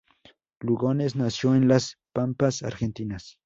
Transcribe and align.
Lugones 0.61 1.15
nació 1.15 1.53
en 1.53 1.67
las 1.67 1.99
pampas 2.11 2.63
Argentinas. 2.63 3.37